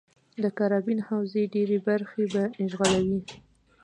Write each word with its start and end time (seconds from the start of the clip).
د 0.43 0.45
کارابین 0.57 0.99
حوزې 1.07 1.43
ډېرې 1.53 1.77
برخې 1.87 2.23
به 2.33 2.43
اشغالوي. 2.63 3.19